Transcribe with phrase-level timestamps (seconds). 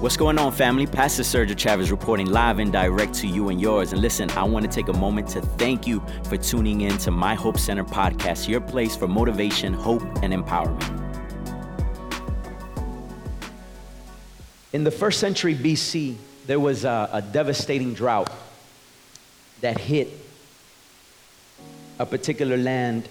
[0.00, 0.86] What's going on, family?
[0.86, 3.92] Pastor Sergio Chavez reporting live and direct to you and yours.
[3.92, 7.10] And listen, I want to take a moment to thank you for tuning in to
[7.10, 10.80] My Hope Center podcast, your place for motivation, hope, and empowerment.
[14.72, 18.32] In the first century BC, there was a, a devastating drought
[19.60, 20.08] that hit
[21.98, 23.06] a particular land,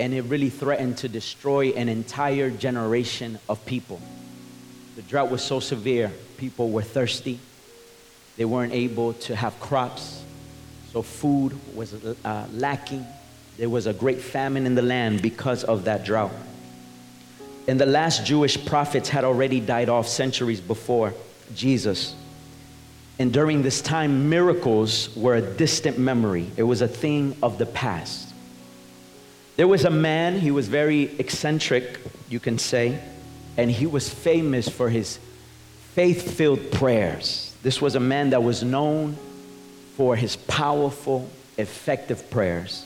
[0.00, 4.00] and it really threatened to destroy an entire generation of people.
[4.96, 7.40] The drought was so severe, people were thirsty.
[8.36, 10.22] They weren't able to have crops,
[10.92, 13.04] so food was uh, lacking.
[13.56, 16.32] There was a great famine in the land because of that drought.
[17.66, 21.14] And the last Jewish prophets had already died off centuries before
[21.54, 22.14] Jesus.
[23.18, 27.66] And during this time, miracles were a distant memory, it was a thing of the
[27.66, 28.32] past.
[29.56, 33.00] There was a man, he was very eccentric, you can say
[33.56, 35.18] and he was famous for his
[35.92, 37.54] faith filled prayers.
[37.62, 39.16] This was a man that was known
[39.96, 42.84] for his powerful, effective prayers.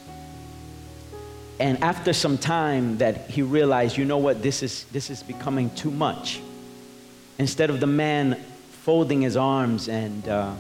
[1.59, 5.71] And after some time that he realized, you know what, this is, this is becoming
[5.71, 6.41] too much.
[7.39, 8.35] Instead of the man
[8.83, 10.55] folding his arms and, uh,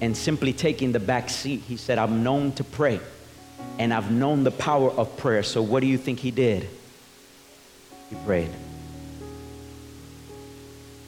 [0.00, 3.00] and simply taking the back seat, he said, I'm known to pray
[3.78, 5.42] and I've known the power of prayer.
[5.42, 6.68] So what do you think he did?
[8.10, 8.50] He prayed.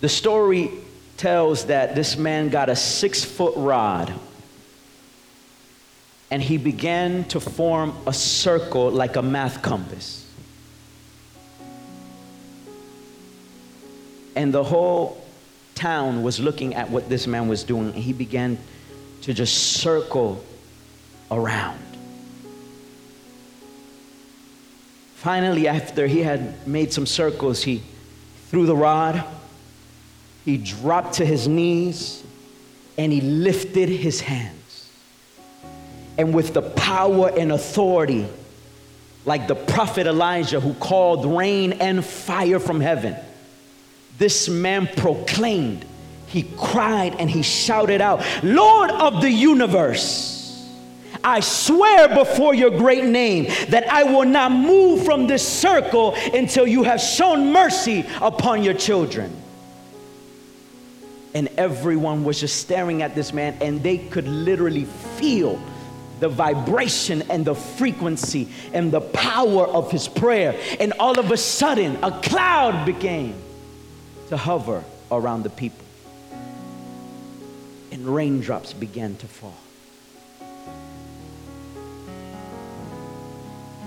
[0.01, 0.71] The story
[1.17, 4.13] tells that this man got a six foot rod
[6.31, 10.27] and he began to form a circle like a math compass.
[14.37, 15.23] And the whole
[15.75, 18.59] town was looking at what this man was doing, and he began
[19.23, 20.43] to just circle
[21.31, 21.81] around.
[25.17, 27.83] Finally, after he had made some circles, he
[28.47, 29.25] threw the rod
[30.45, 32.23] he dropped to his knees
[32.97, 34.91] and he lifted his hands.
[36.19, 38.27] And with the power and authority,
[39.25, 43.17] like the prophet Elijah who called rain and fire from heaven,
[44.19, 45.85] this man proclaimed,
[46.27, 50.37] he cried and he shouted out, Lord of the universe.
[51.23, 56.67] I swear before your great name that I will not move from this circle until
[56.67, 59.37] you have shown mercy upon your children
[61.35, 65.61] and everyone was just staring at this man and they could literally feel
[66.21, 70.59] the vibration and the frequency and the power of his prayer.
[70.79, 73.35] And all of a sudden, a cloud began
[74.29, 75.85] to hover around the people,
[77.91, 79.57] and raindrops began to fall.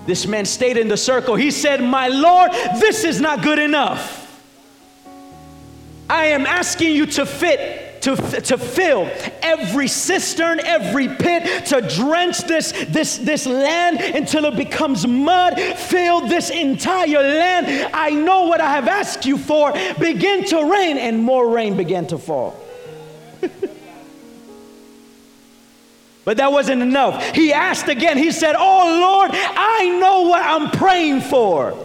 [0.06, 1.34] This man stayed in the circle.
[1.34, 4.23] He said, My Lord, this is not good enough.
[6.08, 9.10] I am asking you to fit to, to fill
[9.40, 15.58] every cistern, every pit, to drench this, this, this land until it becomes mud.
[15.58, 17.90] Fill this entire land.
[17.94, 19.72] I know what I have asked you for.
[19.98, 22.60] Begin to rain, and more rain began to fall.
[26.26, 27.24] but that wasn't enough.
[27.34, 28.18] He asked again.
[28.18, 31.83] He said, Oh Lord, I know what I'm praying for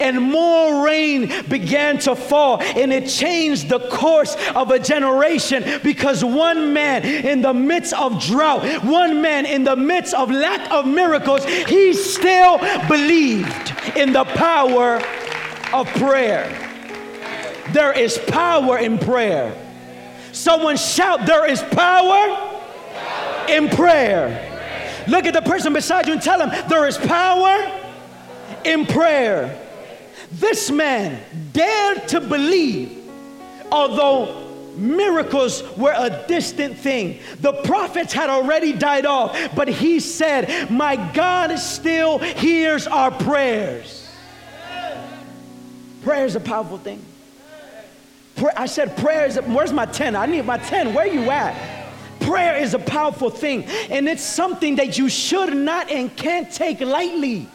[0.00, 6.24] and more rain began to fall, and it changed the course of a generation because
[6.24, 10.86] one man in the midst of drought, one man in the midst of lack of
[10.86, 15.02] miracles, he still believed in the power
[15.72, 16.48] of prayer.
[17.72, 19.54] There is power in prayer.
[20.32, 22.58] Someone shout, There is power
[23.48, 24.46] in prayer.
[25.06, 27.80] Look at the person beside you and tell them, There is power
[28.64, 29.69] in prayer.
[30.32, 31.20] This man
[31.52, 32.96] dared to believe,
[33.72, 34.46] although
[34.76, 37.20] miracles were a distant thing.
[37.40, 44.08] The prophets had already died off, but he said, My God still hears our prayers.
[46.02, 47.04] Prayer is a powerful thing.
[48.56, 50.16] I said, prayer is, where's my 10?
[50.16, 50.94] I need my 10.
[50.94, 51.88] Where you at?
[52.20, 56.80] Prayer is a powerful thing, and it's something that you should not and can't take
[56.80, 57.48] lightly.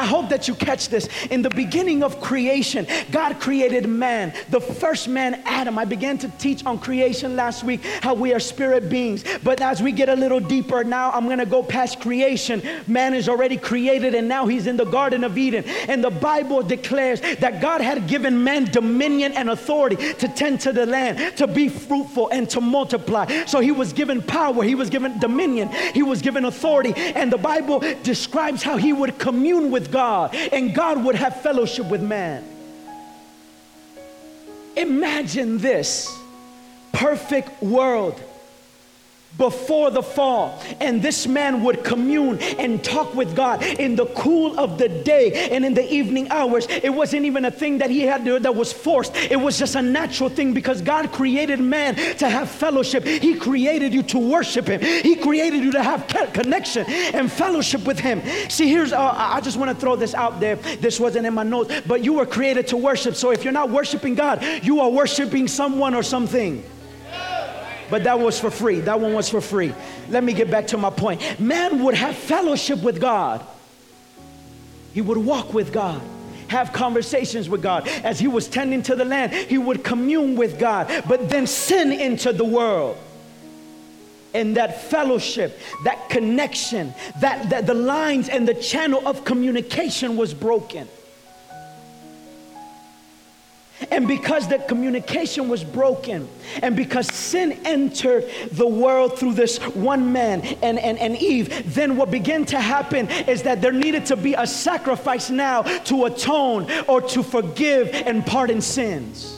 [0.00, 1.10] I hope that you catch this.
[1.26, 5.78] In the beginning of creation, God created man, the first man, Adam.
[5.78, 9.24] I began to teach on creation last week, how we are spirit beings.
[9.44, 12.62] But as we get a little deeper now, I'm going to go past creation.
[12.86, 15.64] Man is already created, and now he's in the Garden of Eden.
[15.86, 20.72] And the Bible declares that God had given man dominion and authority to tend to
[20.72, 23.44] the land, to be fruitful, and to multiply.
[23.44, 26.94] So he was given power, he was given dominion, he was given authority.
[26.96, 31.86] And the Bible describes how he would commune with God and God would have fellowship
[31.86, 32.44] with man.
[34.76, 36.16] Imagine this
[36.92, 38.22] perfect world
[39.40, 40.62] before the fall.
[40.80, 45.48] And this man would commune and talk with God in the cool of the day
[45.50, 46.66] and in the evening hours.
[46.68, 49.16] It wasn't even a thing that he had to, that was forced.
[49.16, 53.02] It was just a natural thing because God created man to have fellowship.
[53.04, 54.80] He created you to worship him.
[54.82, 58.22] He created you to have connection and fellowship with him.
[58.50, 60.56] See, here's uh, I just want to throw this out there.
[60.56, 63.14] This wasn't in my notes, but you were created to worship.
[63.14, 66.62] So if you're not worshiping God, you are worshiping someone or something
[67.90, 68.80] but that was for free.
[68.80, 69.74] That one was for free.
[70.08, 71.40] Let me get back to my point.
[71.40, 73.44] Man would have fellowship with God,
[74.92, 76.00] he would walk with God.
[76.48, 77.86] Have conversations with God.
[77.86, 81.04] As he was tending to the land, he would commune with God.
[81.06, 82.98] But then sin entered the world
[84.34, 90.34] and that fellowship, that connection, that, that the lines and the channel of communication was
[90.34, 90.88] broken.
[93.90, 96.28] And because the communication was broken,
[96.62, 101.96] and because sin entered the world through this one man and, and, and Eve, then
[101.96, 106.70] what began to happen is that there needed to be a sacrifice now to atone
[106.88, 109.36] or to forgive and pardon sins.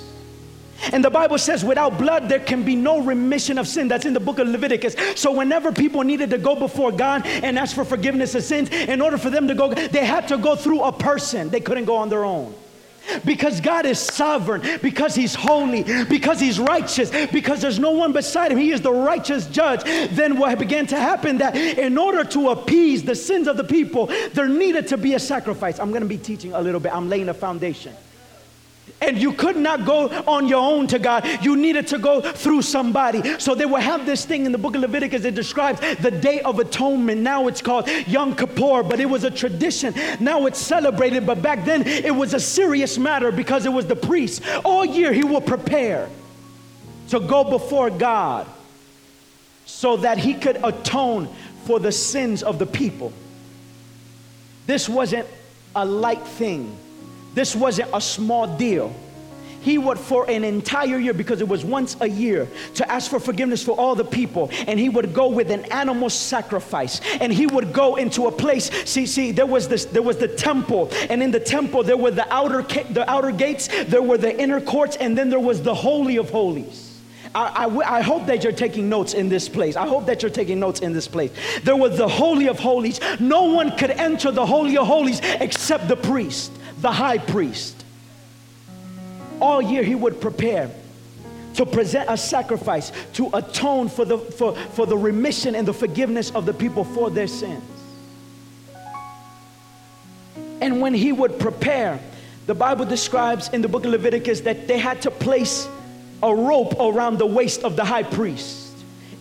[0.90, 3.86] And the Bible says, without blood, there can be no remission of sin.
[3.86, 4.96] That's in the book of Leviticus.
[5.14, 9.00] So, whenever people needed to go before God and ask for forgiveness of sins, in
[9.00, 11.50] order for them to go, they had to go through a person.
[11.50, 12.52] They couldn't go on their own.
[13.24, 18.52] Because God is sovereign, because He's holy, because He's righteous, because there's no one beside
[18.52, 19.82] Him, He is the righteous judge.
[20.10, 24.06] Then what began to happen that in order to appease the sins of the people,
[24.32, 25.78] there needed to be a sacrifice.
[25.78, 27.94] I'm going to be teaching a little bit, I'm laying a foundation.
[29.00, 31.26] And you could not go on your own to God.
[31.42, 33.38] You needed to go through somebody.
[33.40, 35.24] So they will have this thing in the book of Leviticus.
[35.24, 37.20] It describes the Day of Atonement.
[37.20, 39.92] Now it's called Yom Kippur, but it was a tradition.
[40.20, 43.96] Now it's celebrated, but back then it was a serious matter because it was the
[43.96, 44.42] priest.
[44.64, 46.08] All year he will prepare
[47.08, 48.46] to go before God
[49.64, 51.28] so that he could atone
[51.64, 53.12] for the sins of the people.
[54.66, 55.26] This wasn't
[55.74, 56.78] a light thing.
[57.34, 58.94] This wasn't a small deal.
[59.62, 63.20] He would, for an entire year, because it was once a year, to ask for
[63.20, 64.50] forgiveness for all the people.
[64.66, 67.00] And he would go with an animal sacrifice.
[67.20, 68.70] And he would go into a place.
[68.90, 72.10] See, see, there was this, there was the temple, and in the temple there were
[72.10, 72.62] the outer,
[72.92, 76.28] the outer gates, there were the inner courts, and then there was the holy of
[76.28, 76.88] holies.
[77.34, 79.74] I, I, I, hope that you're taking notes in this place.
[79.74, 81.30] I hope that you're taking notes in this place.
[81.62, 83.00] There was the Holy of Holies.
[83.20, 86.52] No one could enter the Holy of Holies except the priest
[86.82, 87.84] the high priest.
[89.40, 90.70] All year he would prepare
[91.54, 96.30] to present a sacrifice to atone for the, for, for the remission and the forgiveness
[96.30, 97.62] of the people for their sins.
[100.60, 102.00] And when he would prepare,
[102.46, 105.68] the Bible describes in the book of Leviticus that they had to place
[106.22, 108.61] a rope around the waist of the high priest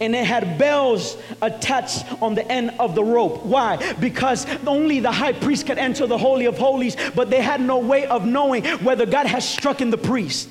[0.01, 3.45] and it had bells attached on the end of the rope.
[3.45, 3.93] Why?
[3.93, 7.77] Because only the high priest could enter the Holy of Holies, but they had no
[7.77, 10.49] way of knowing whether God had struck in the priest.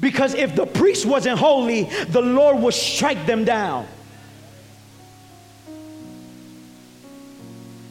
[0.00, 3.86] Because if the priest wasn't holy, the Lord would strike them down.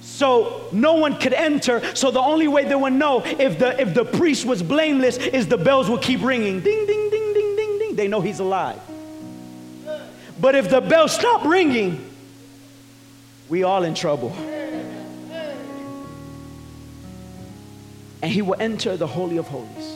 [0.02, 1.96] So no one could enter.
[1.96, 5.48] So the only way they would know if the if the priest was blameless is
[5.48, 6.62] the bells would keep ringing.
[6.62, 7.96] Ding ding ding ding ding ding.
[7.96, 8.80] They know he's alive.
[10.40, 12.12] But if the bell stopped ringing,
[13.48, 14.36] we all in trouble.
[18.22, 19.94] And he will enter the Holy of Holies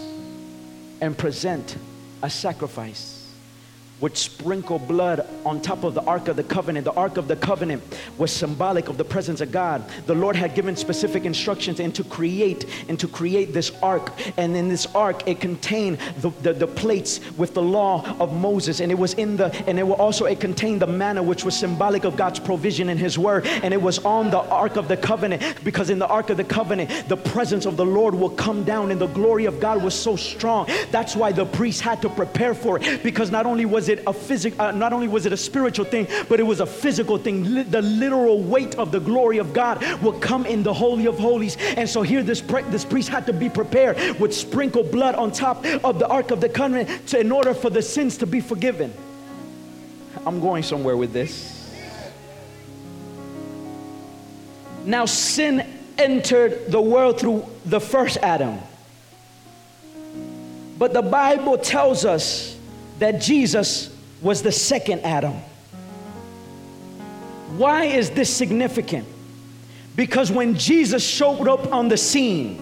[1.01, 1.75] and present
[2.21, 3.18] a sacrifice
[4.01, 6.85] would sprinkle blood on top of the Ark of the Covenant.
[6.85, 7.83] The Ark of the Covenant
[8.17, 9.83] was symbolic of the presence of God.
[10.05, 14.11] The Lord had given specific instructions and to create and to create this ark.
[14.37, 18.79] And in this ark, it contained the, the, the, plates with the law of Moses.
[18.79, 21.57] And it was in the, and it will also it contained the manna, which was
[21.57, 23.45] symbolic of God's provision in his word.
[23.47, 26.43] And it was on the Ark of the Covenant, because in the Ark of the
[26.43, 29.93] Covenant, the presence of the Lord will come down and the glory of God was
[29.93, 30.69] so strong.
[30.91, 34.13] That's why the priest had to prepare for it, because not only was it a
[34.13, 37.43] physical, uh, not only was it a spiritual thing, but it was a physical thing.
[37.69, 41.57] the literal weight of the glory of God will come in the Holy of Holies.
[41.77, 45.31] And so here, this, pre- this priest had to be prepared with sprinkled blood on
[45.31, 48.39] top of the Ark of the Covenant to, in order for the sins to be
[48.39, 48.93] forgiven.
[50.25, 51.55] I'm going somewhere with this.
[54.85, 55.65] Now, sin
[55.97, 58.59] entered the world through the first Adam.
[60.77, 62.57] But the Bible tells us
[62.99, 65.33] that Jesus was the second Adam.
[67.57, 69.07] Why is this significant?
[69.95, 72.61] Because when Jesus showed up on the scene,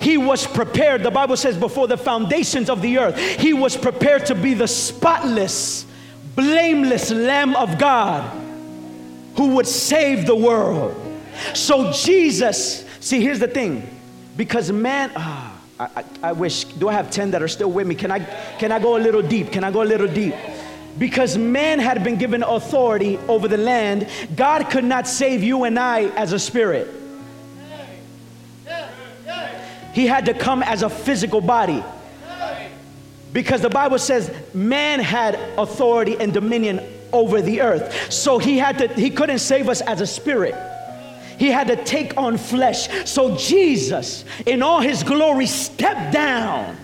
[0.00, 1.02] he was prepared.
[1.02, 4.68] The Bible says, before the foundations of the earth, he was prepared to be the
[4.68, 5.86] spotless,
[6.34, 8.42] blameless Lamb of God
[9.36, 10.94] who would save the world.
[11.54, 13.88] So, Jesus, see, here's the thing
[14.36, 15.45] because man, ah,
[15.78, 17.94] I, I, I wish, do I have 10 that are still with me?
[17.94, 18.20] Can I,
[18.58, 19.52] can I go a little deep?
[19.52, 20.34] Can I go a little deep?
[20.98, 25.78] because man had been given authority over the land, God could not save you and
[25.78, 26.92] I as a spirit.
[29.92, 31.82] He had to come as a physical body.
[33.32, 36.80] Because the Bible says man had authority and dominion
[37.12, 38.12] over the earth.
[38.12, 40.54] So he had to he couldn't save us as a spirit.
[41.38, 43.08] He had to take on flesh.
[43.08, 46.76] So Jesus in all his glory stepped down.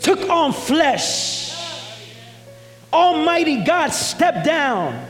[0.00, 1.46] Took on flesh
[2.96, 5.06] Almighty God stepped down,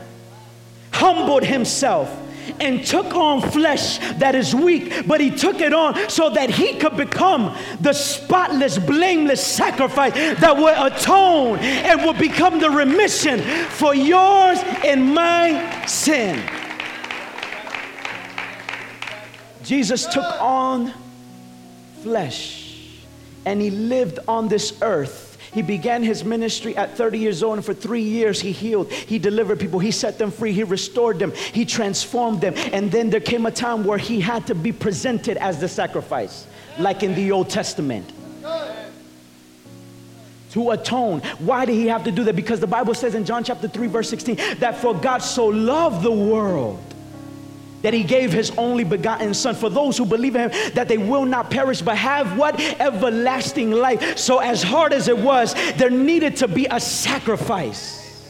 [0.91, 2.13] humbled himself,
[2.59, 6.75] and took on flesh that is weak, but he took it on so that he
[6.75, 13.95] could become the spotless, blameless sacrifice that would atone and would become the remission for
[13.95, 16.43] yours and my sin.
[19.67, 20.93] Jesus took on
[22.01, 23.03] flesh
[23.45, 27.65] and he lived on this earth he began his ministry at 30 years old, and
[27.65, 31.31] for three years he healed, he delivered people, he set them free, he restored them,
[31.31, 32.53] he transformed them.
[32.71, 36.45] And then there came a time where he had to be presented as the sacrifice,
[36.77, 38.11] like in the Old Testament.
[40.51, 41.21] To atone.
[41.39, 42.35] Why did he have to do that?
[42.35, 46.03] Because the Bible says in John chapter 3, verse 16, that for God so loved
[46.03, 46.79] the world
[47.87, 50.97] that he gave his only begotten son for those who believe in him that they
[50.97, 52.59] will not perish but have what?
[52.81, 54.17] Everlasting life.
[54.17, 58.29] So as hard as it was there needed to be a sacrifice.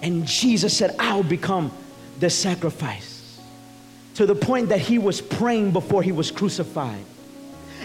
[0.00, 1.72] And jesus said i'll become
[2.20, 3.40] the sacrifice.
[4.14, 7.04] To the point that he was praying before he was crucified.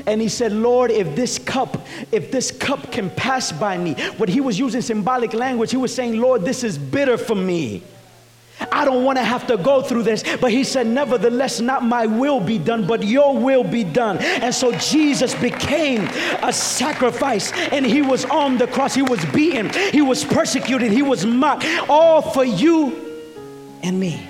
[0.06, 3.96] And he said lord if this cup if this cup can pass by me.
[4.18, 7.82] What he was using symbolic language he was saying lord this is bitter for me
[8.72, 10.24] I don't want to have to go through this.
[10.38, 14.18] But he said, Nevertheless, not my will be done, but your will be done.
[14.18, 16.08] And so Jesus became
[16.42, 18.94] a sacrifice and he was on the cross.
[18.94, 24.28] He was beaten, he was persecuted, he was mocked, all for you and me.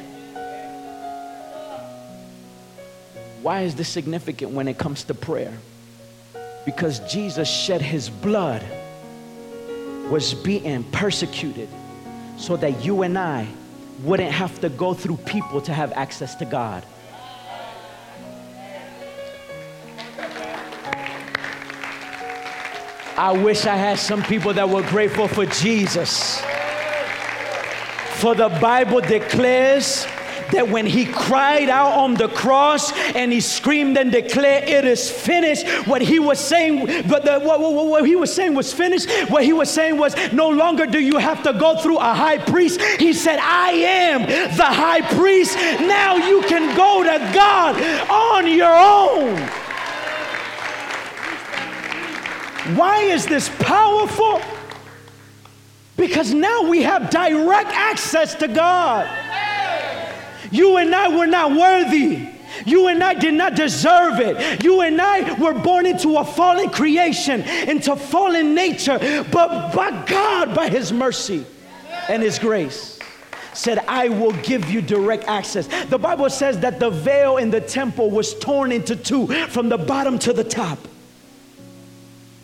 [3.41, 5.53] Why is this significant when it comes to prayer?
[6.65, 8.63] Because Jesus shed his blood,
[10.09, 11.67] was beaten, persecuted,
[12.37, 13.47] so that you and I
[14.03, 16.85] wouldn't have to go through people to have access to God.
[23.15, 26.41] I wish I had some people that were grateful for Jesus.
[28.15, 30.05] For the Bible declares
[30.53, 35.09] that when he cried out on the cross and he screamed and declared, It is
[35.09, 39.09] finished, what he was saying, but the, what, what, what he was saying was finished.
[39.29, 42.37] What he was saying was, No longer do you have to go through a high
[42.37, 42.81] priest.
[42.81, 44.21] He said, I am
[44.55, 45.55] the high priest.
[45.55, 47.75] Now you can go to God
[48.09, 49.37] on your own.
[52.77, 54.41] Why is this powerful?
[55.97, 59.07] Because now we have direct access to God.
[60.53, 62.29] You and I were not worthy.
[62.63, 64.63] You and I did not deserve it.
[64.63, 68.99] You and I were born into a fallen creation, into fallen nature,
[69.31, 71.43] but by God, by His mercy
[72.07, 72.99] and His grace,
[73.53, 75.67] said, I will give you direct access.
[75.85, 79.77] The Bible says that the veil in the temple was torn into two from the
[79.79, 80.77] bottom to the top.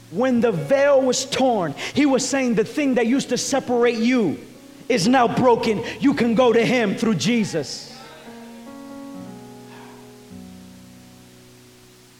[0.09, 4.39] When the veil was torn, He was saying the thing that used to separate you
[4.87, 5.83] is now broken.
[5.99, 7.88] You can go to Him through Jesus.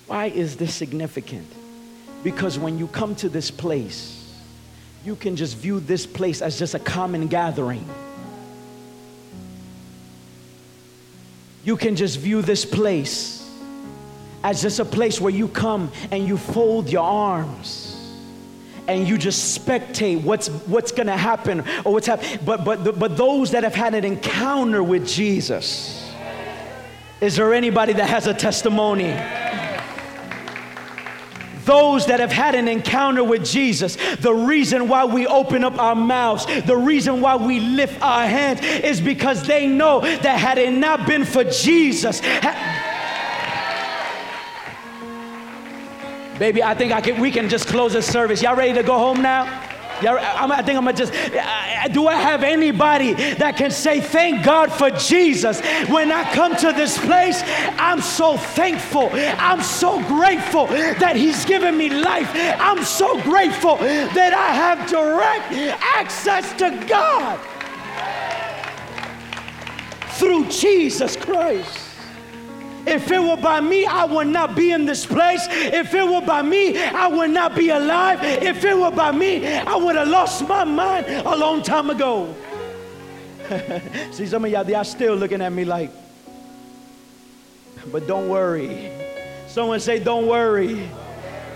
[0.09, 1.45] Why is this significant?
[2.23, 4.33] Because when you come to this place,
[5.05, 7.87] you can just view this place as just a common gathering.
[11.63, 13.47] You can just view this place
[14.43, 17.95] as just a place where you come and you fold your arms
[18.87, 23.15] and you just spectate what's what's going to happen or what's happening but but but
[23.15, 26.11] those that have had an encounter with Jesus
[27.21, 29.13] is there anybody that has a testimony
[31.69, 35.93] those that have had an encounter with Jesus, the reason why we open up our
[35.93, 40.73] mouths, the reason why we lift our hands is because they know that had it
[40.73, 42.87] not been for Jesus, ha-
[46.39, 48.41] Baby, I think I can, we can just close the service.
[48.41, 49.68] Y'all ready to go home now?
[50.01, 51.13] I think I'm gonna just,
[51.93, 55.61] do I have anybody that can say, Thank God for Jesus?
[55.89, 57.41] When I come to this place,
[57.77, 59.09] I'm so thankful.
[59.13, 62.29] I'm so grateful that He's given me life.
[62.33, 65.51] I'm so grateful that I have direct
[65.81, 67.39] access to God
[70.17, 71.88] through Jesus Christ.
[72.89, 75.47] If it were by me, I would not be in this place.
[75.49, 78.19] If it were by me, I would not be alive.
[78.23, 82.33] If it were by me, I would have lost my mind a long time ago.
[84.11, 85.91] See, some of y'all, they are still looking at me like,
[87.91, 88.91] but don't worry.
[89.47, 90.89] Someone say, don't worry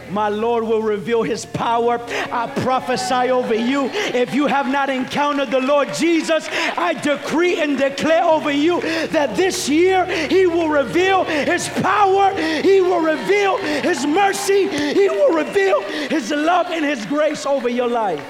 [0.09, 1.99] my Lord will reveal his power.
[2.31, 3.89] I prophesy over you.
[3.91, 9.35] If you have not encountered the Lord Jesus, I decree and declare over you that
[9.35, 15.81] this year he will reveal his power, he will reveal his mercy, he will reveal
[15.81, 18.23] his love and his grace over your life.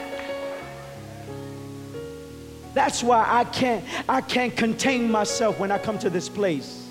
[2.73, 6.87] That's why I can't I can't contain myself when I come to this place.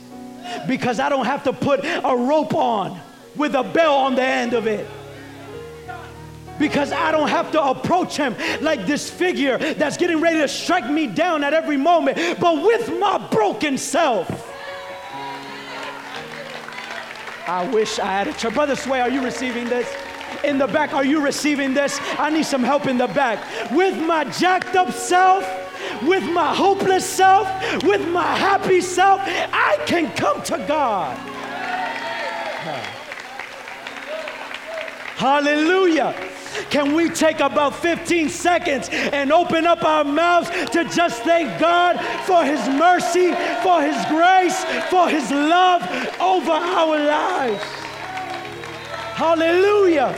[0.66, 3.00] Because I don't have to put a rope on
[3.36, 4.86] with a bell on the end of it.
[6.58, 10.88] Because I don't have to approach him like this figure that's getting ready to strike
[10.88, 14.48] me down at every moment, but with my broken self.
[17.48, 18.54] I wish I had a church.
[18.54, 19.92] Brother Sway, are you receiving this?
[20.44, 21.98] In the back, are you receiving this?
[22.18, 23.70] I need some help in the back.
[23.72, 25.44] With my jacked up self,
[26.02, 27.48] with my hopeless self,
[27.82, 31.18] with my happy self, I can come to God.
[35.22, 36.16] Hallelujah.
[36.68, 41.94] Can we take about 15 seconds and open up our mouths to just thank God
[42.26, 43.30] for His mercy,
[43.62, 45.80] for His grace, for His love
[46.20, 47.62] over our lives?
[49.14, 50.12] Hallelujah.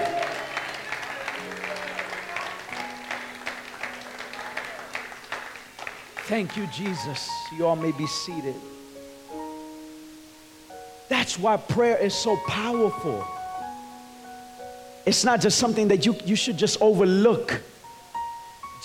[6.25, 7.29] Thank you, Jesus.
[7.59, 8.55] You all may be seated.
[11.11, 13.34] That's why prayer is so powerful.
[15.07, 17.61] It's not just something that you, you should just overlook.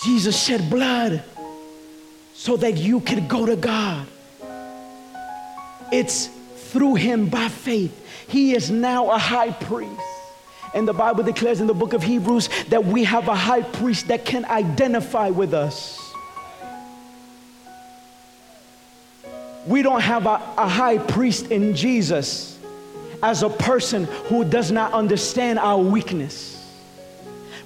[0.04, 1.22] Jesus shed blood
[2.34, 4.06] so that you could go to God.
[5.92, 7.96] It's through him by faith.
[8.28, 10.00] He is now a high priest.
[10.72, 14.08] And the Bible declares in the book of Hebrews that we have a high priest
[14.08, 15.98] that can identify with us.
[19.66, 22.59] We don't have a, a high priest in Jesus
[23.22, 26.56] as a person who does not understand our weakness.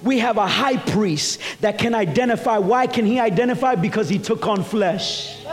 [0.03, 2.59] We have a high priest that can identify.
[2.59, 3.75] Why can he identify?
[3.75, 5.45] Because he took on flesh.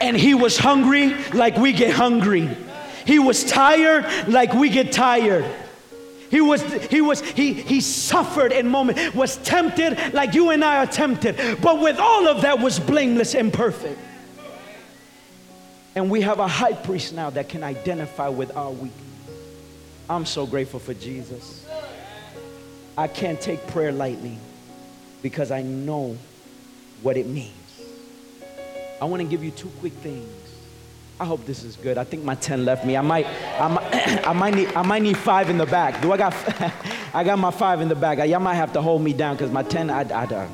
[0.00, 2.48] And he was hungry like we get hungry.
[3.06, 5.44] He was tired like we get tired.
[6.32, 10.78] He was, he was, he, he suffered in moment, was tempted like you and I
[10.78, 11.60] are tempted.
[11.60, 14.00] But with all of that was blameless and perfect.
[15.94, 19.02] And we have a high priest now that can identify with our weakness.
[20.08, 21.66] I'm so grateful for Jesus.
[22.96, 24.38] I can't take prayer lightly
[25.22, 26.16] because I know
[27.02, 27.52] what it means.
[29.00, 30.28] I want to give you two quick things.
[31.20, 31.98] I hope this is good.
[31.98, 32.96] I think my 10 left me.
[32.96, 33.26] I might,
[33.58, 36.00] I might, I might, need, I might need five in the back.
[36.02, 36.34] Do I got,
[37.14, 38.18] I got my five in the back.
[38.28, 40.48] Y'all might have to hold me down because my 10, I, I, I,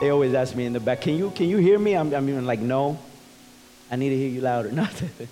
[0.00, 1.96] They always ask me in the back, can you, can you hear me?
[1.96, 2.98] I'm, I'm even like, no.
[3.90, 4.70] I need to hear you louder.
[4.72, 5.28] Nothing.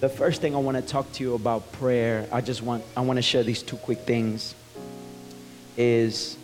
[0.00, 3.00] the first thing I want to talk to you about prayer, I just want, I
[3.00, 4.54] want to share these two quick things,
[5.76, 6.36] is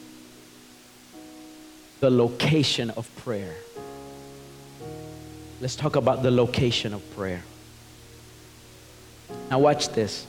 [2.00, 3.54] the location of prayer.
[5.60, 7.42] Let's talk about the location of prayer.
[9.50, 10.26] Now, watch this.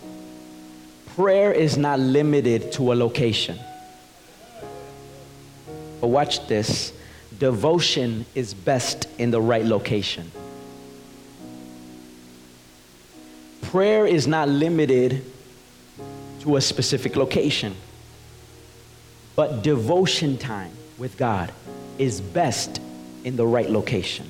[1.16, 3.58] Prayer is not limited to a location.
[6.06, 6.94] But watch this
[7.40, 10.32] devotion is best in the right location.
[13.64, 15.26] Prayer is not limited
[16.42, 17.76] to a specific location,
[19.36, 21.52] but devotion time with God
[21.98, 22.80] is best
[23.24, 24.28] in the right location.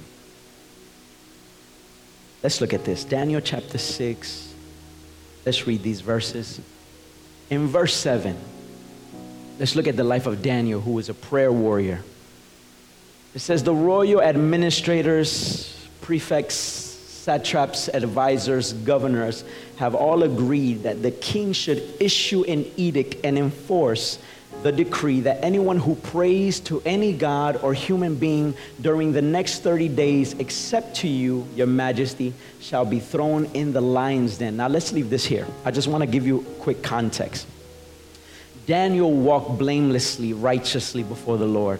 [2.41, 4.53] Let's look at this Daniel chapter 6.
[5.45, 6.61] Let's read these verses.
[7.49, 8.37] In verse 7,
[9.57, 12.01] Let's look at the life of Daniel, who was a prayer warrior.
[13.33, 19.43] It says, The royal administrators, prefects, satraps, advisors, governors
[19.77, 24.19] have all agreed that the king should issue an edict and enforce
[24.61, 29.59] the decree that anyone who prays to any god or human being during the next
[29.59, 34.57] 30 days, except to you, your majesty, shall be thrown in the lion's den.
[34.57, 35.47] Now, let's leave this here.
[35.65, 37.47] I just want to give you quick context.
[38.65, 41.79] Daniel walked blamelessly, righteously before the Lord.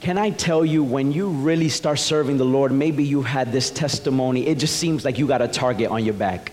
[0.00, 3.70] Can I tell you, when you really start serving the Lord, maybe you had this
[3.70, 6.52] testimony, it just seems like you got a target on your back.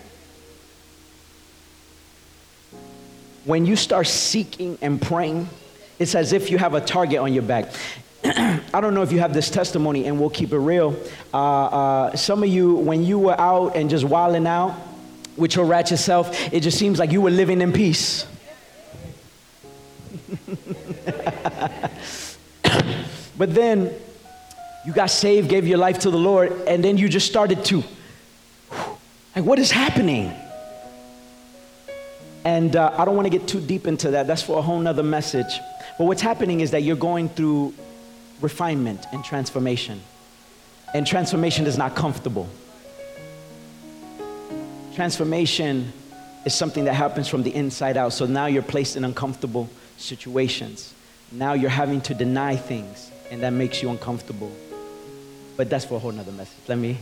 [3.44, 5.48] when you start seeking and praying,
[5.98, 7.72] it's as if you have a target on your back.
[8.24, 10.96] I don't know if you have this testimony, and we'll keep it real.
[11.34, 14.76] Uh, uh, some of you, when you were out and just wilding out
[15.36, 18.26] with your ratchet self, it just seems like you were living in peace.
[23.38, 23.94] but then
[24.84, 27.82] you got saved, gave your life to the Lord, and then you just started to,
[29.36, 30.32] like, what is happening?
[32.44, 34.26] And uh, I don't want to get too deep into that.
[34.26, 35.60] That's for a whole nother message.
[35.98, 37.74] But what's happening is that you're going through
[38.40, 40.02] refinement and transformation.
[40.92, 42.48] And transformation is not comfortable.
[44.94, 45.92] Transformation
[46.44, 48.12] is something that happens from the inside out.
[48.12, 50.92] So now you're placed in uncomfortable situations.
[51.32, 54.52] Now you're having to deny things, and that makes you uncomfortable.
[55.56, 56.58] But that's for a whole nother message.
[56.68, 56.98] Let me.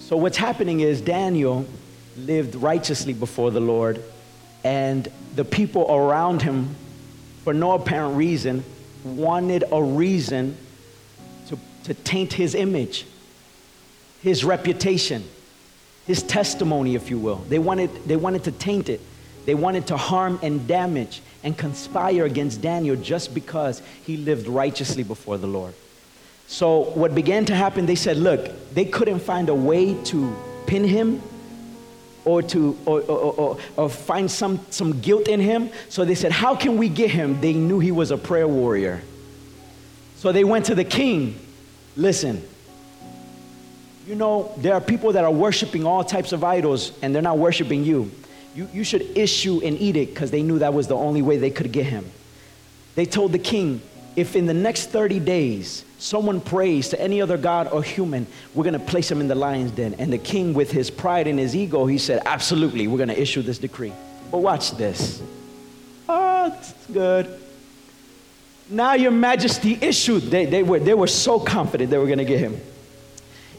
[0.00, 1.66] So, what's happening is Daniel
[2.16, 4.02] lived righteously before the Lord,
[4.64, 6.74] and the people around him,
[7.44, 8.64] for no apparent reason,
[9.04, 10.56] wanted a reason
[11.48, 13.06] to, to taint his image,
[14.22, 15.24] his reputation,
[16.06, 17.36] his testimony, if you will.
[17.48, 19.00] They wanted, they wanted to taint it.
[19.44, 25.02] They wanted to harm and damage and conspire against Daniel just because he lived righteously
[25.02, 25.74] before the Lord.
[26.46, 30.84] So, what began to happen, they said, look, they couldn't find a way to pin
[30.84, 31.22] him
[32.24, 35.70] or to or, or, or, or, find some, some guilt in him.
[35.88, 37.40] So they said, How can we get him?
[37.40, 39.02] They knew he was a prayer warrior.
[40.16, 41.38] So they went to the king.
[41.96, 42.46] Listen,
[44.06, 47.38] you know, there are people that are worshiping all types of idols and they're not
[47.38, 48.10] worshiping you.
[48.54, 51.50] You, you should issue an edict because they knew that was the only way they
[51.50, 52.10] could get him.
[52.94, 53.80] They told the king,
[54.16, 58.64] if in the next 30 days someone prays to any other god or human, we're
[58.64, 59.94] going to place him in the lion's den.
[59.94, 63.20] And the king, with his pride and his ego, he said, Absolutely, we're going to
[63.20, 63.92] issue this decree.
[64.30, 65.22] But watch this.
[66.08, 67.40] Oh, it's good.
[68.68, 72.24] Now, your majesty issued, they, they, were, they were so confident they were going to
[72.24, 72.60] get him.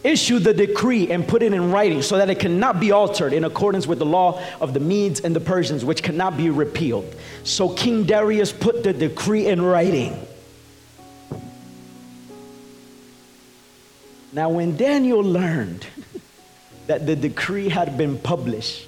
[0.04, 3.46] Issue the decree and put it in writing so that it cannot be altered in
[3.46, 7.16] accordance with the law of the Medes and the Persians, which cannot be repealed.
[7.46, 10.28] So King Darius put the decree in writing.
[14.34, 15.86] Now, when Daniel learned
[16.88, 18.88] that the decree had been published,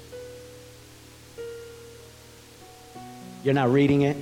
[3.42, 4.16] you're not reading it?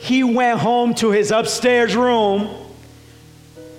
[0.00, 2.48] He went home to his upstairs room,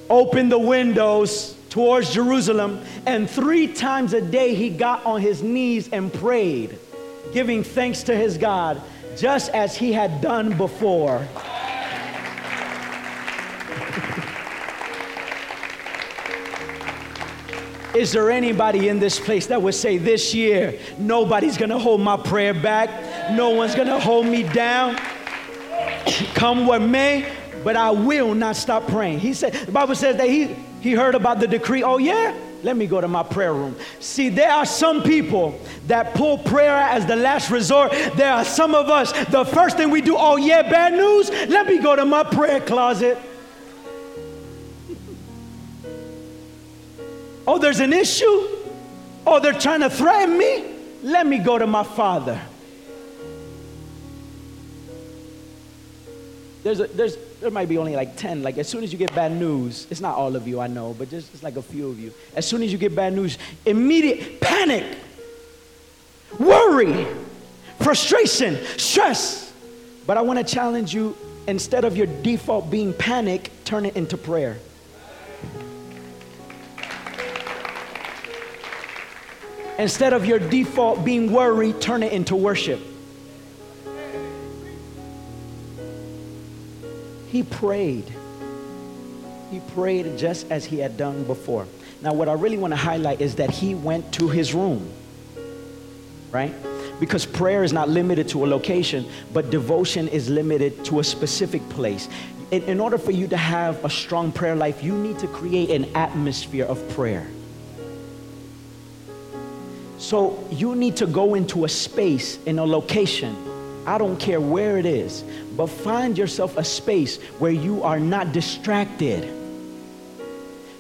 [0.10, 5.89] opened the windows towards Jerusalem, and three times a day he got on his knees
[5.91, 6.78] and prayed,
[7.32, 8.82] giving thanks to his God,
[9.17, 11.26] just as he had done before.
[17.95, 22.17] Is there anybody in this place that would say this year, nobody's gonna hold my
[22.17, 22.89] prayer back,
[23.32, 24.95] no one's gonna hold me down?
[26.34, 27.30] Come what may,
[27.63, 29.19] but I will not stop praying.
[29.19, 31.84] He said, the Bible says that he, he heard about the decree.
[31.84, 32.36] Oh, yeah?
[32.62, 33.76] Let me go to my prayer room.
[34.00, 37.91] See, there are some people that pull prayer as the last resort.
[38.15, 41.30] There are some of us, the first thing we do, oh, yeah, bad news?
[41.50, 43.17] Let me go to my prayer closet.
[47.48, 48.48] Oh, there's an issue?
[49.26, 50.76] Oh, they're trying to threaten me?
[51.02, 52.41] Let me go to my father.
[56.62, 58.43] There's, a, there's, there might be only like 10.
[58.43, 60.93] Like, as soon as you get bad news, it's not all of you, I know,
[60.93, 62.13] but just it's like a few of you.
[62.36, 64.98] As soon as you get bad news, immediate panic,
[66.38, 67.08] worry,
[67.80, 69.54] frustration, stress.
[70.06, 71.15] But I want to challenge you
[71.48, 74.58] instead of your default being panic, turn it into prayer.
[79.78, 82.82] Instead of your default being worry, turn it into worship.
[87.32, 88.12] He prayed.
[89.52, 91.68] He prayed just as he had done before.
[92.02, 94.89] Now, what I really want to highlight is that he went to his room,
[96.32, 96.54] right?
[97.00, 101.68] Because prayer is not limited to a location, but devotion is limited to a specific
[101.70, 102.10] place.
[102.52, 105.70] In, in order for you to have a strong prayer life, you need to create
[105.70, 107.28] an atmosphere of prayer.
[109.98, 113.49] So you need to go into a space, in a location
[113.86, 115.24] I don't care where it is,
[115.56, 119.36] but find yourself a space where you are not distracted.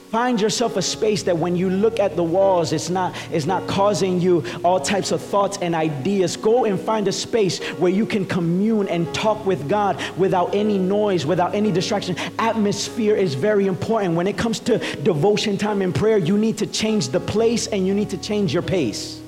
[0.09, 3.67] Find yourself a space that when you look at the walls, it's not, it's not
[3.67, 6.35] causing you all types of thoughts and ideas.
[6.35, 10.79] Go and find a space where you can commune and talk with God without any
[10.79, 12.15] noise, without any distraction.
[12.39, 14.15] Atmosphere is very important.
[14.15, 17.85] When it comes to devotion time and prayer, you need to change the place and
[17.85, 19.18] you need to change your pace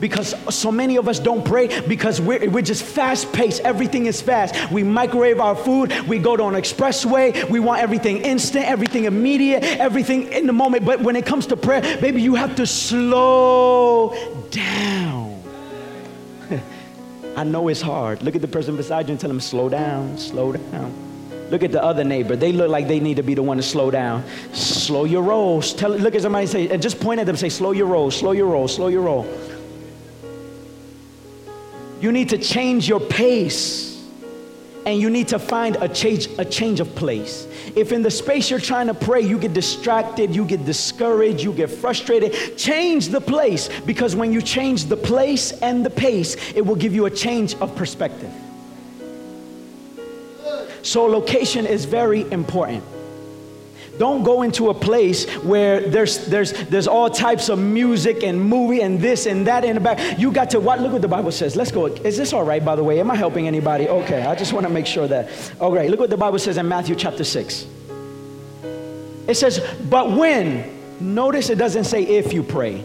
[0.00, 3.62] because so many of us don't pray because we're, we're just fast paced.
[3.62, 4.70] Everything is fast.
[4.70, 9.62] We microwave our food, we go to an expressway, we want everything instant, everything immediate,
[9.62, 10.84] everything in the moment.
[10.84, 14.14] But when it comes to prayer, baby, you have to slow
[14.50, 15.42] down.
[17.36, 18.22] I know it's hard.
[18.22, 21.02] Look at the person beside you and tell them, slow down, slow down.
[21.50, 22.34] Look at the other neighbor.
[22.34, 24.24] They look like they need to be the one to slow down.
[24.52, 25.62] Slow your roll.
[25.62, 28.32] Tell, look at somebody say, and just point at them say, slow your roll, slow
[28.32, 29.24] your roll, slow your roll.
[32.06, 34.00] You need to change your pace
[34.86, 37.48] and you need to find a change, a change of place.
[37.74, 41.52] If in the space you're trying to pray, you get distracted, you get discouraged, you
[41.52, 46.64] get frustrated, change the place because when you change the place and the pace, it
[46.64, 48.32] will give you a change of perspective.
[50.82, 52.84] So, location is very important.
[53.98, 58.82] Don't go into a place where there's, there's, there's all types of music and movie
[58.82, 60.18] and this and that in the back.
[60.18, 60.80] You got to what?
[60.80, 61.56] Look what the Bible says.
[61.56, 61.86] Let's go.
[61.86, 63.00] Is this all right, by the way?
[63.00, 63.88] Am I helping anybody?
[63.88, 65.30] Okay, I just want to make sure that.
[65.60, 67.66] All right, look what the Bible says in Matthew chapter 6.
[69.28, 72.84] It says, but when, notice it doesn't say if you pray.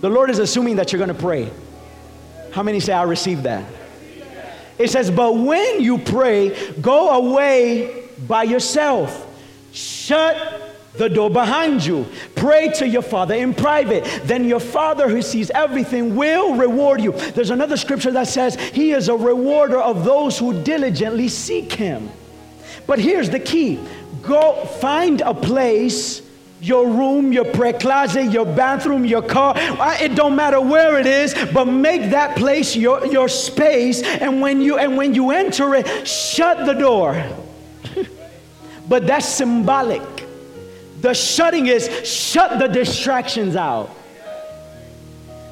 [0.00, 1.50] The Lord is assuming that you're going to pray.
[2.52, 3.64] How many say, I receive that?
[4.78, 9.30] It says, but when you pray, go away by yourself
[10.04, 10.36] Shut
[10.98, 12.06] the door behind you.
[12.34, 14.04] Pray to your Father in private.
[14.24, 17.12] Then your Father who sees everything will reward you.
[17.12, 22.10] There's another scripture that says, He is a rewarder of those who diligently seek Him.
[22.86, 23.80] But here's the key
[24.20, 26.20] go find a place
[26.60, 29.54] your room, your prayer closet, your bathroom, your car.
[29.56, 34.02] Uh, it don't matter where it is, but make that place your, your space.
[34.02, 37.14] And when you and when you enter it, shut the door.
[38.88, 40.02] But that's symbolic.
[41.00, 43.90] The shutting is shut the distractions out.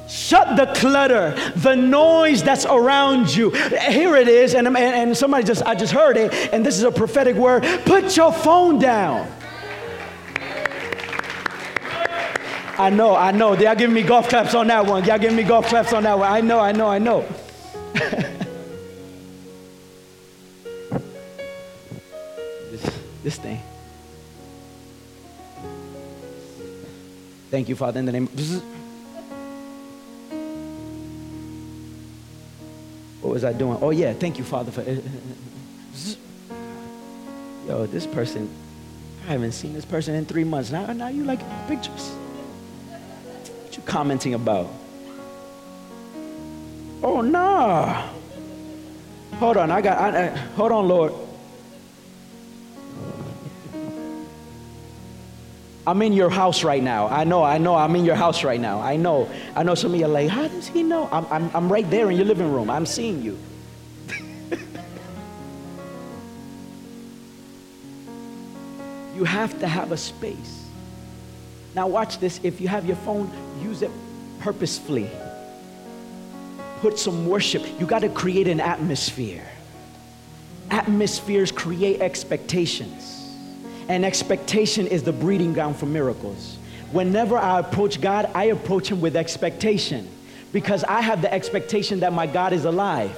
[0.07, 3.49] Shut the clutter, the noise that's around you.
[3.49, 6.91] Here it is, and, and somebody just, I just heard it, and this is a
[6.91, 7.63] prophetic word.
[7.85, 9.27] Put your phone down.
[12.77, 13.55] I know, I know.
[13.55, 15.03] Y'all giving me golf claps on that one.
[15.05, 16.31] Y'all giving me golf claps on that one.
[16.31, 17.25] I know, I know, I know.
[23.23, 23.61] this thing.
[27.49, 28.27] Thank you, Father, in the name.
[33.21, 33.77] What was I doing?
[33.81, 34.81] Oh, yeah, thank you, Father, for.
[37.67, 38.49] Yo, this person,
[39.25, 40.71] I haven't seen this person in three months.
[40.71, 42.09] Now, now you like pictures.
[43.63, 44.69] What you commenting about?
[47.01, 48.09] Oh, nah.
[49.35, 51.13] Hold on, I got, I, I, hold on, Lord.
[55.85, 57.07] I'm in your house right now.
[57.09, 58.79] I know, I know, I'm in your house right now.
[58.79, 59.29] I know.
[59.53, 61.09] I know some of you are like, how does he know?
[61.11, 62.69] I'm, I'm, I'm right there in your living room.
[62.69, 63.37] I'm seeing you.
[69.15, 70.63] you have to have a space.
[71.75, 72.39] Now, watch this.
[72.43, 73.29] If you have your phone,
[73.61, 73.91] use it
[74.39, 75.09] purposefully.
[76.79, 77.63] Put some worship.
[77.77, 79.45] You got to create an atmosphere.
[80.69, 83.12] Atmospheres create expectations.
[83.89, 86.57] And expectation is the breeding ground for miracles.
[86.91, 90.07] Whenever I approach God, I approach Him with expectation
[90.53, 93.17] because I have the expectation that my God is alive.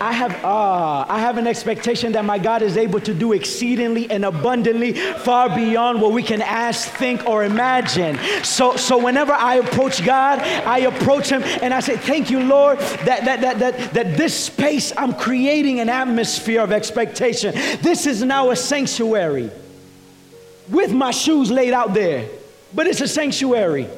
[0.00, 4.10] I have uh, I have an expectation that my God is able to do exceedingly
[4.10, 8.18] and abundantly far beyond what we can ask, think, or imagine.
[8.44, 12.78] So so whenever I approach God, I approach Him and I say, Thank you, Lord,
[12.78, 17.54] that that that that, that this space I'm creating an atmosphere of expectation.
[17.80, 19.50] This is now a sanctuary
[20.68, 22.28] with my shoes laid out there,
[22.74, 23.88] but it's a sanctuary.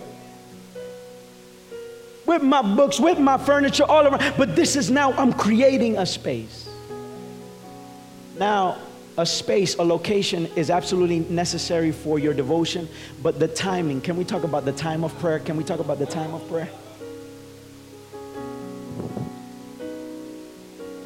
[2.26, 4.34] With my books, with my furniture, all around.
[4.36, 6.68] But this is now, I'm creating a space.
[8.38, 8.78] Now,
[9.16, 12.88] a space, a location is absolutely necessary for your devotion,
[13.22, 15.38] but the timing, can we talk about the time of prayer?
[15.38, 16.68] Can we talk about the time of prayer?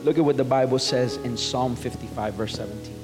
[0.02, 2.99] Look at what the Bible says in Psalm 55, verse 17.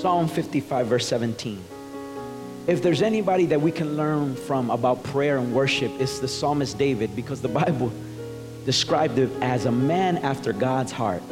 [0.00, 1.62] Psalm 55, verse 17.
[2.66, 6.78] if there's anybody that we can learn from about prayer and worship, it's the psalmist
[6.78, 7.92] David because the Bible
[8.64, 11.22] described it as a man after God's heart.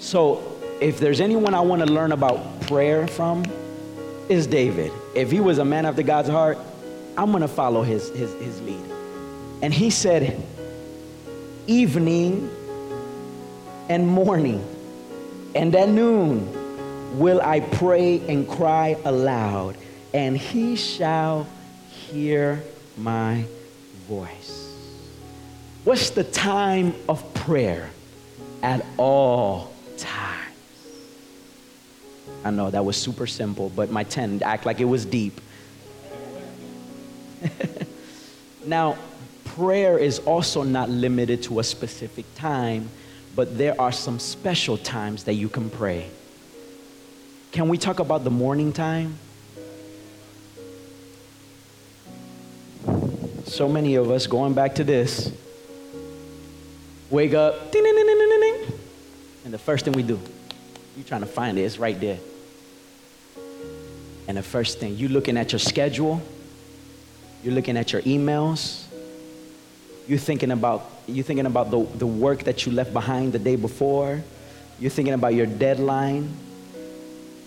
[0.00, 0.42] So,
[0.80, 3.44] if there's anyone I want to learn about prayer from,
[4.28, 4.90] is David.
[5.14, 6.58] If he was a man after God's heart,
[7.16, 8.82] I'm going to follow his, his, his lead.
[9.62, 10.42] And he said,
[11.68, 12.50] Evening
[13.88, 14.66] and morning
[15.54, 16.65] and at noon
[17.14, 19.76] will I pray and cry aloud,
[20.12, 21.46] and he shall
[21.88, 22.62] hear
[22.96, 23.44] my
[24.08, 24.72] voice.
[25.84, 27.90] What's the time of prayer?
[28.62, 30.36] At all times.
[32.44, 35.40] I know that was super simple, but my 10 act like it was deep.
[38.66, 38.96] now,
[39.44, 42.88] prayer is also not limited to a specific time,
[43.36, 46.08] but there are some special times that you can pray.
[47.52, 49.18] Can we talk about the morning time?
[53.44, 55.32] So many of us going back to this
[57.10, 58.16] wake up, ding, ding, ding,
[59.44, 60.20] and the first thing we do,
[60.96, 62.18] you're trying to find it, it's right there.
[64.26, 66.20] And the first thing, you're looking at your schedule,
[67.44, 68.84] you're looking at your emails,
[70.08, 73.54] you're thinking about, you're thinking about the, the work that you left behind the day
[73.54, 74.22] before,
[74.80, 76.36] you're thinking about your deadline.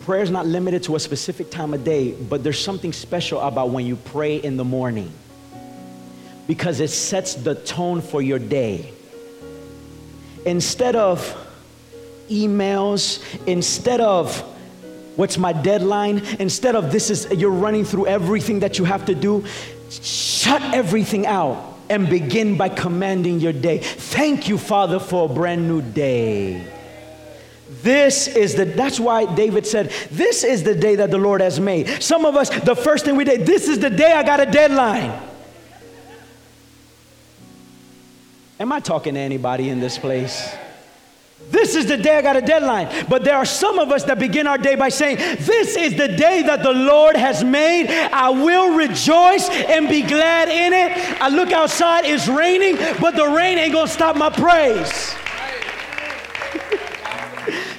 [0.10, 3.69] Prayer is not limited to a specific time of day, but there's something special about
[3.69, 5.13] when you pray in the morning
[6.48, 8.91] because it sets the tone for your day.
[10.48, 11.22] Instead of
[12.28, 14.36] emails, instead of
[15.15, 19.13] what's my deadline, instead of this is you're running through everything that you have to
[19.13, 19.45] do,
[19.91, 23.78] shut everything out and begin by commanding your day.
[23.78, 26.79] Thank you, Father, for a brand new day.
[27.69, 31.60] This is the, that's why David said, This is the day that the Lord has
[31.60, 32.01] made.
[32.01, 34.47] Some of us, the first thing we did, this is the day I got a
[34.47, 35.21] deadline.
[38.60, 40.51] Am I talking to anybody in this place?
[41.51, 43.05] This is the day I got a deadline.
[43.08, 46.08] But there are some of us that begin our day by saying, This is the
[46.08, 47.88] day that the Lord has made.
[48.12, 51.21] I will rejoice and be glad in it.
[51.21, 55.15] I look outside, it's raining, but the rain ain't gonna stop my praise.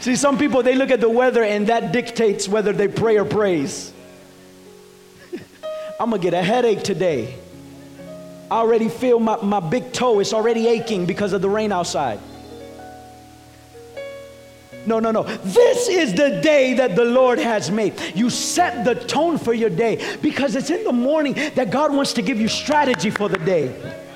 [0.00, 3.26] See, some people, they look at the weather and that dictates whether they pray or
[3.26, 3.92] praise.
[6.00, 7.34] I'm gonna get a headache today.
[8.50, 12.18] I already feel my, my big toe is already aching because of the rain outside.
[14.86, 15.24] No, no, no.
[15.24, 17.92] This is the day that the Lord has made.
[18.14, 22.14] You set the tone for your day because it's in the morning that God wants
[22.14, 24.08] to give you strategy for the day.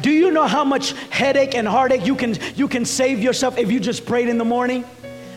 [0.00, 3.70] Do you know how much headache and heartache you can you can save yourself if
[3.70, 4.84] you just prayed in the morning?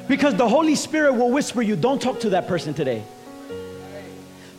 [0.07, 3.03] Because the Holy Spirit will whisper you, don't talk to that person today.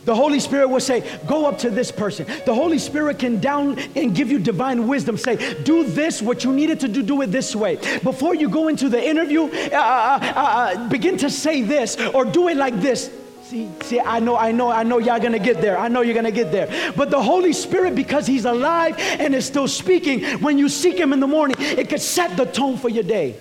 [0.05, 2.25] The Holy Spirit will say, Go up to this person.
[2.45, 5.17] The Holy Spirit can down and give you divine wisdom.
[5.17, 7.77] Say, Do this, what you needed to do, do it this way.
[8.03, 12.25] Before you go into the interview, uh, uh, uh, uh, begin to say this or
[12.25, 13.09] do it like this.
[13.53, 15.77] See, see, I know, I know, I know y'all gonna get there.
[15.77, 16.91] I know you're gonna get there.
[16.97, 21.13] But the Holy Spirit, because He's alive and is still speaking, when you seek Him
[21.13, 23.35] in the morning, it could set the tone for your day.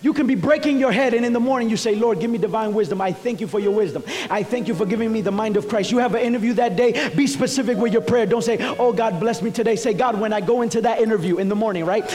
[0.00, 2.38] You can be breaking your head, and in the morning you say, Lord, give me
[2.38, 3.00] divine wisdom.
[3.00, 4.04] I thank you for your wisdom.
[4.30, 5.90] I thank you for giving me the mind of Christ.
[5.90, 8.24] You have an interview that day, be specific with your prayer.
[8.24, 9.74] Don't say, Oh, God, bless me today.
[9.74, 12.06] Say, God, when I go into that interview in the morning, right?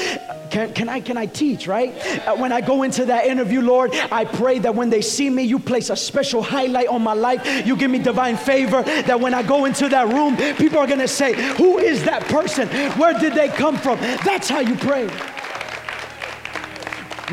[0.50, 1.94] Can, can, I, can I teach, right?
[2.26, 5.44] Uh, when I go into that interview, Lord, I pray that when they see me,
[5.44, 7.66] you place a special highlight on my life.
[7.66, 8.84] You give me divine favor.
[8.84, 12.70] That when I go into that room, people are gonna say, Who is that person?
[12.98, 14.00] Where did they come from?
[14.00, 15.10] That's how you pray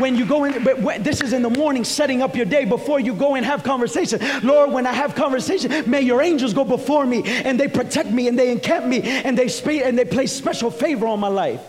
[0.00, 2.64] when you go in, but when, this is in the morning, setting up your day
[2.64, 4.20] before you go and have conversation.
[4.42, 8.26] Lord, when I have conversation, may your angels go before me and they protect me
[8.28, 11.60] and they encamp me and they speak and they place special favor on my life.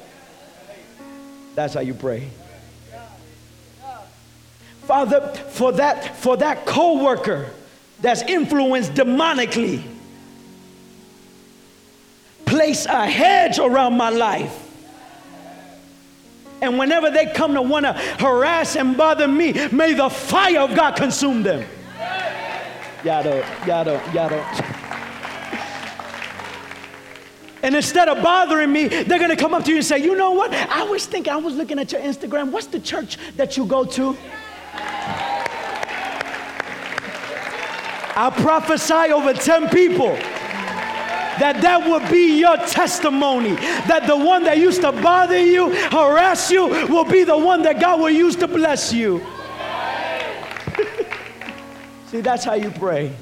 [1.55, 2.29] That's how you pray.
[4.83, 7.49] Father, for that, for that co-worker
[8.01, 9.83] that's influenced demonically,
[12.45, 14.70] place a hedge around my life
[16.61, 20.75] and whenever they come to want to harass and bother me, may the fire of
[20.75, 21.67] God consume them.
[23.03, 24.61] Y'all don't, y'all don't, y'all don't.
[27.63, 30.31] And instead of bothering me, they're gonna come up to you and say, You know
[30.31, 30.53] what?
[30.53, 32.51] I was thinking, I was looking at your Instagram.
[32.51, 34.17] What's the church that you go to?
[38.13, 40.17] I prophesy over 10 people
[41.39, 43.55] that that will be your testimony.
[43.87, 47.79] That the one that used to bother you, harass you, will be the one that
[47.79, 49.25] God will use to bless you.
[52.07, 53.15] See, that's how you pray.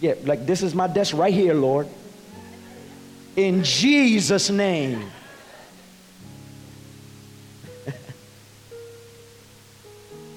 [0.00, 1.88] Yeah, like this is my desk right here, Lord.
[3.36, 5.10] In Jesus' name.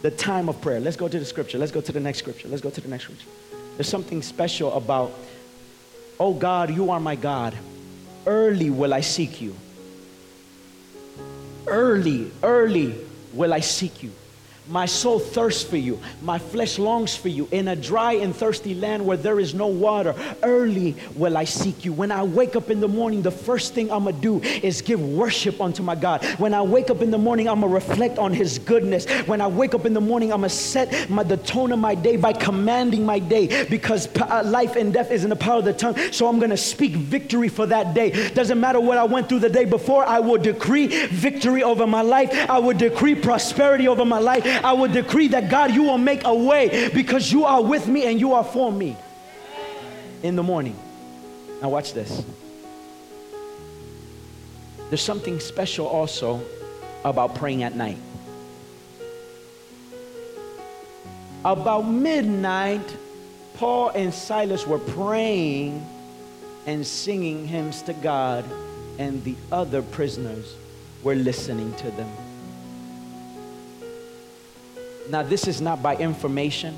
[0.02, 0.80] the time of prayer.
[0.80, 1.58] Let's go to the scripture.
[1.58, 2.48] Let's go to the next scripture.
[2.48, 3.28] Let's go to the next scripture.
[3.76, 5.12] There's something special about,
[6.20, 7.54] oh God, you are my God.
[8.26, 9.56] Early will I seek you.
[11.68, 12.96] Early, early
[13.34, 14.12] will I seek you.
[14.68, 16.00] My soul thirsts for you.
[16.24, 17.48] My flesh longs for you.
[17.52, 21.86] In a dry and thirsty land where there is no water, early will I seek
[21.86, 21.94] you.
[21.94, 24.82] When I wake up in the morning, the first thing I'm going to do is
[24.82, 26.26] give worship unto my God.
[26.40, 29.06] When I wake up in the morning, I'm going to reflect on His goodness.
[29.28, 31.78] When I wake up in the morning, I'm going to set my, the tone of
[31.78, 35.60] my day by commanding my day because uh, life and death is in the power
[35.60, 35.96] of the tongue.
[36.12, 38.30] So I'm going to speak victory for that day.
[38.30, 42.02] Doesn't matter what I went through the day before, I will decree victory over my
[42.02, 42.32] life.
[42.50, 44.44] I will decree prosperity over my life.
[44.64, 48.06] I will decree that God, you will make a way because you are with me
[48.06, 48.98] and you are for me
[50.24, 50.78] in the morning.
[51.62, 52.24] Now, watch this.
[54.90, 56.42] There's something special also
[57.04, 57.98] about praying at night.
[61.44, 62.96] About midnight,
[63.56, 65.86] Paul and Silas were praying
[66.66, 68.46] and singing hymns to God,
[68.98, 70.56] and the other prisoners
[71.04, 72.10] were listening to them.
[75.10, 76.78] Now, this is not by information,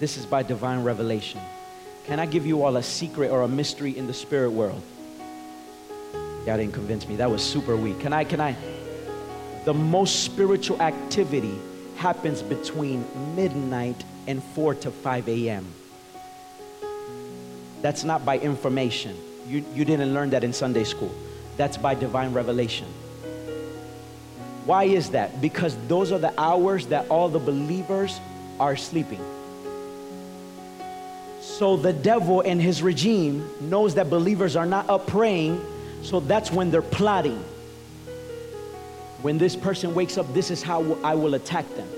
[0.00, 1.40] this is by divine revelation.
[2.04, 4.82] Can I give you all a secret or a mystery in the spirit world?
[6.46, 7.16] Y'all didn't convince me.
[7.16, 8.00] That was super weak.
[8.00, 8.24] Can I?
[8.24, 8.56] Can I?
[9.66, 11.58] The most spiritual activity
[11.96, 13.04] happens between
[13.36, 15.66] midnight and 4 to 5 a.m.
[17.82, 19.14] That's not by information.
[19.46, 21.14] You, you didn't learn that in Sunday school.
[21.58, 22.86] That's by divine revelation.
[24.68, 25.40] Why is that?
[25.40, 28.20] Because those are the hours that all the believers
[28.60, 29.24] are sleeping.
[31.40, 35.64] So the devil and his regime knows that believers are not up praying,
[36.02, 37.42] so that's when they're plotting.
[39.22, 41.88] When this person wakes up, this is how I will attack them.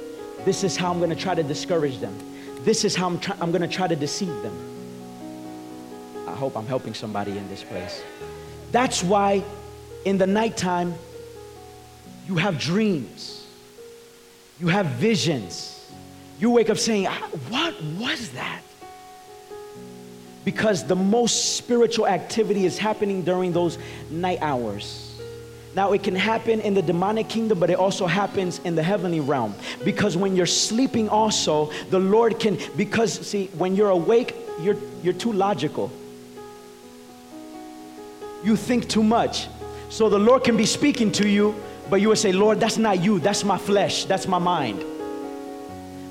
[0.45, 2.17] This is how I'm going to try to discourage them.
[2.61, 6.25] This is how I'm, try- I'm going to try to deceive them.
[6.29, 8.01] I hope I'm helping somebody in this place.
[8.71, 9.43] That's why
[10.05, 10.95] in the nighttime,
[12.31, 13.45] you have dreams.
[14.61, 15.91] You have visions.
[16.39, 18.63] You wake up saying, ah, What was that?
[20.45, 23.79] Because the most spiritual activity is happening during those
[24.13, 25.21] night hours.
[25.75, 29.19] Now, it can happen in the demonic kingdom, but it also happens in the heavenly
[29.19, 29.53] realm.
[29.85, 35.15] Because when you're sleeping, also, the Lord can, because see, when you're awake, you're, you're
[35.15, 35.91] too logical.
[38.45, 39.49] You think too much.
[39.89, 41.55] So the Lord can be speaking to you,
[41.91, 44.85] but you would say, Lord, that's not you, that's my flesh, that's my mind.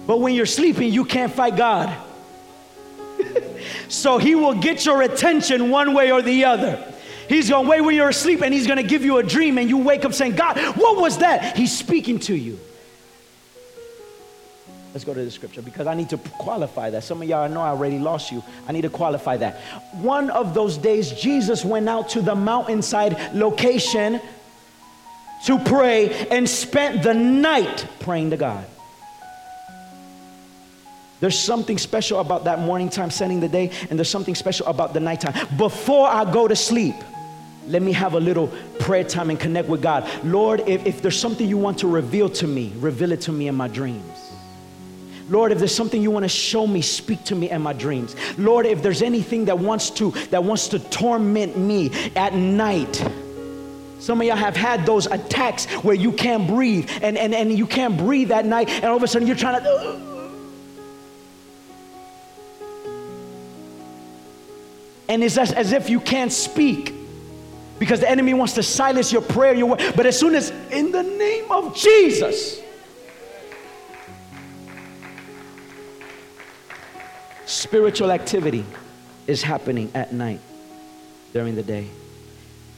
[0.06, 1.96] But when you're sleeping, you can't fight God.
[3.88, 6.94] so He will get your attention one way or the other.
[7.30, 9.78] He's gonna wait when you're asleep and He's gonna give you a dream, and you
[9.78, 11.56] wake up saying, God, what was that?
[11.56, 12.60] He's speaking to you.
[14.94, 17.04] Let's go to the scripture because I need to qualify that.
[17.04, 18.44] Some of y'all know I already lost you.
[18.68, 19.58] I need to qualify that.
[19.94, 24.20] One of those days, Jesus went out to the mountainside location
[25.50, 28.64] to pray and spent the night praying to God.
[31.22, 34.94] There's something special about that morning time setting the day, and there's something special about
[34.94, 35.34] the nighttime.
[35.58, 36.94] Before I go to sleep,
[37.66, 38.48] let me have a little
[38.78, 40.08] prayer time and connect with God.
[40.24, 43.48] Lord, if, if there's something you want to reveal to me, reveal it to me
[43.48, 44.32] in my dreams.
[45.30, 48.16] Lord, if there's something you want to show me, speak to me in my dreams.
[48.38, 53.04] Lord, if there's anything that wants to that wants to torment me at night,
[54.00, 57.68] some of y'all have had those attacks where you can't breathe and, and, and you
[57.68, 59.70] can't breathe that night, and all of a sudden you're trying to.
[59.70, 60.00] Uh,
[65.10, 66.94] and it's as, as if you can't speak
[67.78, 69.82] because the enemy wants to silence your prayer, your word.
[69.96, 72.62] But as soon as, in the name of Jesus,
[77.46, 78.66] spiritual activity
[79.28, 80.40] is happening at night
[81.34, 81.90] during the day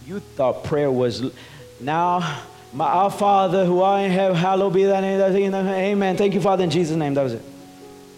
[0.05, 1.31] you thought prayer was
[1.79, 2.41] now
[2.73, 5.43] my our Father who art in heaven, hallowed be thy name.
[5.43, 6.15] Amen.
[6.15, 7.13] Thank you, Father, in Jesus' name.
[7.13, 7.43] That was it.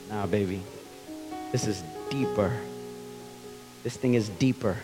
[0.09, 0.61] Now, baby,
[1.51, 2.55] this is deeper.
[3.83, 4.77] This thing is deeper.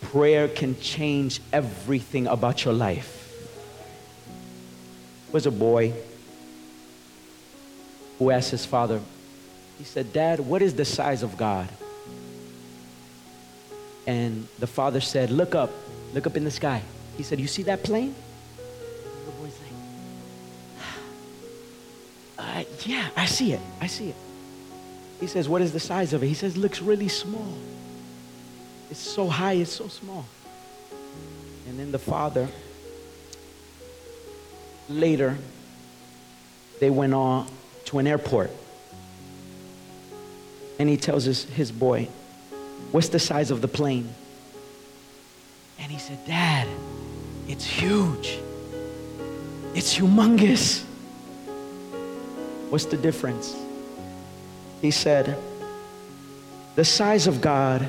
[0.00, 3.18] Prayer can change everything about your life.
[5.32, 5.92] Was a boy
[8.18, 9.00] who asked his father,
[9.78, 11.68] he said, Dad, what is the size of God?
[14.06, 15.70] And the father said, Look up.
[16.12, 16.82] Look up in the sky.
[17.16, 18.14] He said, You see that plane?
[18.56, 19.58] The boy's
[20.78, 20.86] like,
[22.38, 23.60] uh, Yeah, I see it.
[23.80, 24.16] I see it.
[25.20, 26.26] He says, What is the size of it?
[26.26, 27.54] He says, Looks really small.
[28.90, 30.26] It's so high, it's so small.
[31.66, 32.48] And then the father,
[34.88, 35.38] later,
[36.80, 37.48] they went on
[37.86, 38.50] to an airport.
[40.78, 42.08] And he tells his, his boy,
[42.90, 44.12] What's the size of the plane?
[45.82, 46.68] And he said, Dad,
[47.48, 48.38] it's huge.
[49.74, 50.84] It's humongous.
[52.70, 53.56] What's the difference?
[54.80, 55.36] He said,
[56.76, 57.86] The size of God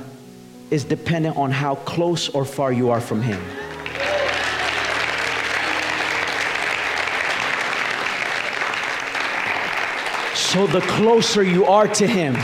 [0.72, 3.40] is dependent on how close or far you are from Him.
[10.36, 12.36] So the closer you are to Him,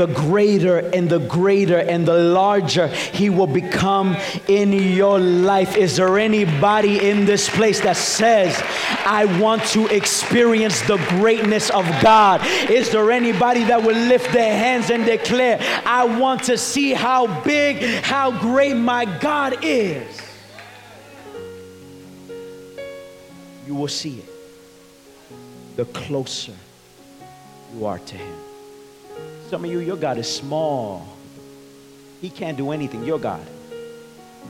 [0.00, 4.16] the greater and the greater and the larger He will become
[4.48, 5.76] in your life.
[5.76, 8.58] Is there anybody in this place that says,
[9.04, 12.40] I want to experience the greatness of God?
[12.70, 17.42] Is there anybody that will lift their hands and declare, I want to see how
[17.42, 20.18] big, how great my God is?
[23.66, 24.30] You will see it
[25.76, 26.56] the closer
[27.74, 28.49] you are to Him.
[29.50, 31.04] Some of you, your God is small.
[32.20, 33.02] He can't do anything.
[33.02, 33.44] Your God,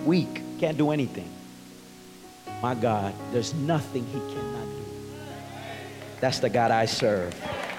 [0.05, 1.31] weak, can't do anything.
[2.61, 4.85] My God, there's nothing He cannot do.
[6.21, 7.35] That's the God I serve.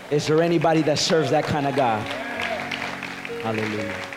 [0.10, 2.02] Is there anybody that serves that kind of God?
[3.44, 4.11] Hallelujah.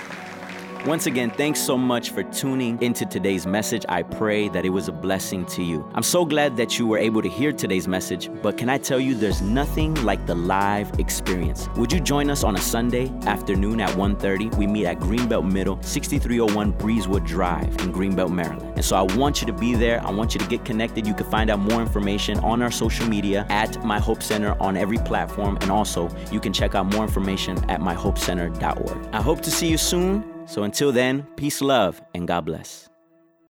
[0.87, 3.87] Once again, thanks so much for tuning into today's message.
[3.89, 5.91] I pray that it was a blessing to you.
[5.95, 9.01] I'm so glad that you were able to hear today's message, but can I tell
[9.01, 11.71] you there's nothing like the live experience.
[11.77, 14.55] Would you join us on a Sunday afternoon at 1:30?
[14.59, 18.75] We meet at Greenbelt Middle, 6301 Breezewood Drive in Greenbelt, Maryland.
[18.77, 20.07] And so I want you to be there.
[20.07, 21.07] I want you to get connected.
[21.07, 24.77] You can find out more information on our social media at My Hope Center on
[24.77, 28.99] every platform and also you can check out more information at myhopecenter.org.
[29.15, 30.34] I hope to see you soon.
[30.47, 32.89] So until then, peace, love, and God bless.